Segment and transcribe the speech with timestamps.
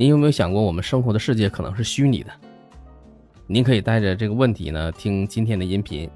[0.00, 2.30] 您有没有想过，我们生活的世界可能是虚拟的？
[3.48, 6.08] 您可以带着这个问题呢，听今天的音频。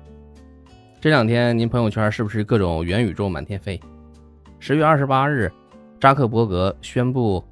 [1.00, 3.80] 这两天您朋友圈是不是各种元宇宙满天飞？
[4.60, 5.50] 十月二十八日，
[5.98, 7.44] 扎克伯格宣布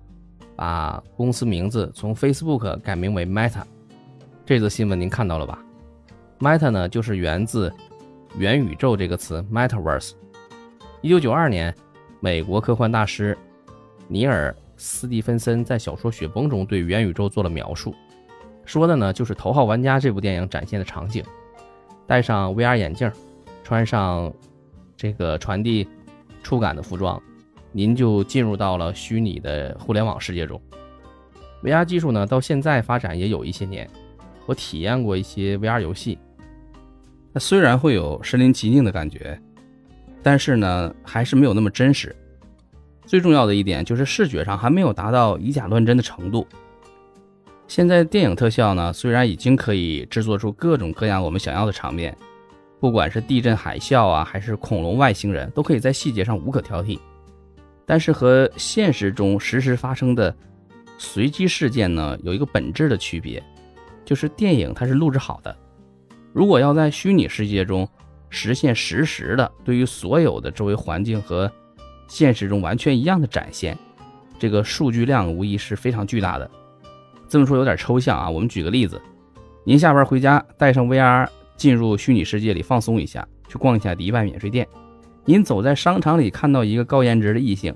[0.54, 3.65] 把公司名字从 Facebook 改名为 Meta。
[4.47, 5.60] 这则新闻您看到了吧
[6.38, 7.72] ？Meta 呢，就是源自
[8.38, 10.12] 元宇宙这个词 Metaverse。
[11.01, 11.74] 一九九二年，
[12.21, 13.37] 美国科幻大师
[14.06, 14.54] 尼尔。
[14.81, 17.95] 斯蒂芬森在小说《雪崩》中对元宇宙做了描述，
[18.64, 21.22] 说的呢就是《头号玩家》这部电影展现的场景：
[22.06, 23.12] 戴上 VR 眼镜，
[23.62, 24.32] 穿上
[24.96, 25.86] 这个传递
[26.42, 27.22] 触感的服装，
[27.72, 30.58] 您就进入到了虚拟的互联网世界中。
[31.62, 33.86] VR 技术呢到现在发展也有一些年，
[34.47, 36.19] 我体验过一些 VR 游戏，
[37.34, 39.38] 那虽然会有身临其境的感觉，
[40.22, 42.16] 但是呢还是没有那么真实。
[43.06, 46.46] 最重要的一点就是视觉上还没有达到以假乱真的程度。
[47.66, 52.16] 现在电影特效呢，虽然已经可以制作出各种各样我们想要的场面，
[52.80, 56.98] 不管是地震、海啸啊，还是恐龙、外星人，都可以在细节上无可挑剔。
[57.86, 60.34] 但是和现实中实时发生的
[60.98, 63.42] 随机事件呢，有一个本质的区别，
[64.05, 65.56] 就是电影它是录制好的，
[66.32, 67.88] 如果要在虚拟世界中
[68.28, 71.50] 实现实时的对于所有的周围环境和
[72.11, 73.78] 现实中完全一样的展现，
[74.36, 76.50] 这个数据量无疑是非常巨大的。
[77.28, 79.00] 这么说有点抽象啊，我们举个例子：
[79.62, 84.66] 您下班回家，带上 VR 进入虚拟世界里放松一下，去逛一下迪拜免税店。
[85.25, 87.72] 您走在商场里，看到一个高颜值的异性，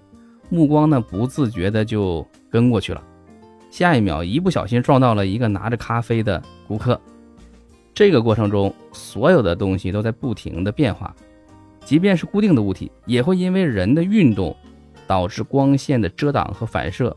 [0.51, 3.01] 目光呢不自觉的就跟过去了。
[3.71, 7.01] 下一秒，一不小心撞到了一个拿着咖啡的顾客。
[7.95, 11.15] 这个过程中，所有的东西都在不停的变化。
[11.85, 14.57] 即便是固定的物体，也会因为人的运动
[15.07, 17.15] 导致光线的遮挡和反射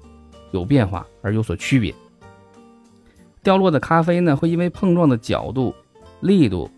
[0.51, 1.93] 有变化而有所区别。
[3.41, 5.73] 掉落的咖啡呢，会因为碰撞的角度、
[6.19, 6.69] 力度、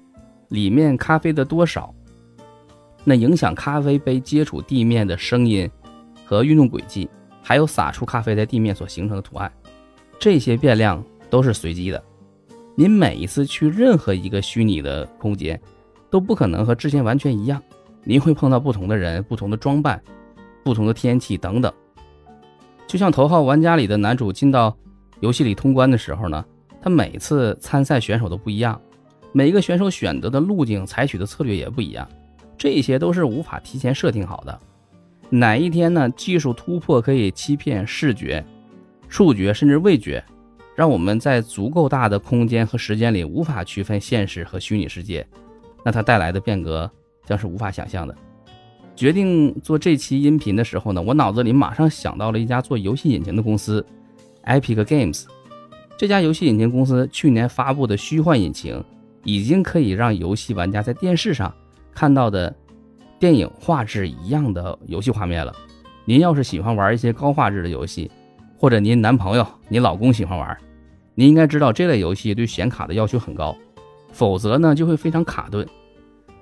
[0.50, 1.94] 里面咖啡的多少，
[3.04, 5.70] 那影响咖啡杯接触地面的声音
[6.24, 7.10] 和运动轨迹，
[7.42, 9.52] 还有洒出咖啡在地面所形成的图案，
[10.20, 12.04] 这些变量都是随机的。
[12.76, 15.60] 您每一次去任何一个虚拟的空间，
[16.12, 17.60] 都不可能和之前完全一样。
[18.04, 20.02] 您会碰到不同的人、不同的装扮、
[20.64, 21.72] 不同的天气等等。
[22.88, 24.76] 就像《头号玩家》里的男主进到
[25.20, 26.44] 游戏里通关的时候呢，
[26.82, 28.82] 他每次参赛选手都不一样，
[29.32, 32.08] 每个选手选择的路径、采取的策略也不一样，
[32.58, 34.60] 这些都是无法提前设定好的。
[35.30, 38.44] 哪一天呢，技术突破可以欺骗视觉、
[39.08, 40.24] 触觉甚至味觉，
[40.76, 45.28] 让我们在足够大的空间和时间里无法区分现实和虚拟世界，
[45.86, 46.90] 那它带来的变革。
[47.30, 48.16] 将是无法想象的。
[48.96, 53.86] 决定做这期音频的时候呢，我脑子里马上想到了一家做游戏引擎的公司
[54.44, 55.26] ，Epic Games。
[55.98, 58.84] 这家游戏引擎公司去年发布的虚幻引擎，
[59.24, 61.54] 已经可以让游戏玩家在电视上
[61.94, 62.54] 看到的
[63.20, 65.54] 电影画质一样的游戏画面了。
[66.06, 68.10] 您要是喜欢玩一些高画质的游戏，
[68.58, 70.58] 或者您男朋友、你老公喜欢玩，
[71.16, 73.56] 您应该知道这类游戏对显卡的要求很高，
[74.12, 75.66] 否则呢就会非常卡顿。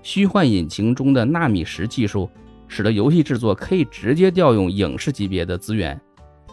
[0.07, 2.29] 虚幻引擎中的纳米石技术，
[2.69, 5.99] 使得游戏制作可以直接调用影视级别的资源，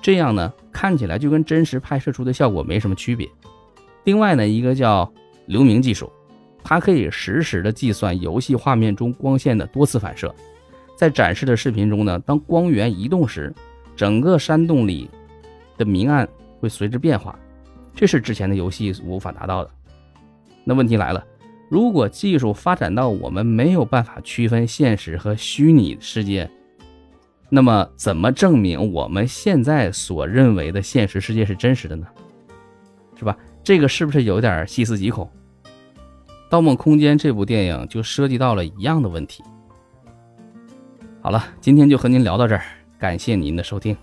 [0.02, 3.30] 这样呢看起来就跟真实拍摄出的效果没什么区别。
[4.02, 5.08] 另外呢，一个叫
[5.46, 6.10] 流明技术，
[6.64, 10.34] 它可以实时的计算游戏画面中光线的多次反射，
[10.96, 13.54] 在展示的视频中呢，当光源移动时，
[13.94, 15.08] 整个山洞里
[15.78, 16.28] 的明暗
[16.58, 17.38] 会随之变化，
[17.94, 19.70] 这是之前的游戏无法达到的。
[20.64, 21.24] 那问题来了。
[21.74, 26.48] 如果技术发展到我们没有办法区分现实和虚拟世界，
[27.50, 32.06] 那么怎么证明我们现在所认为的现实世界是真实的呢？
[33.18, 33.36] 是吧？
[33.64, 35.28] 这个是不是有点细思极恐？
[36.48, 39.42] 《盗梦空间》这部电影就涉及到了一样的问题。
[41.20, 42.62] 好了，今天就和您聊到这儿，
[43.00, 43.96] 感谢您的收听。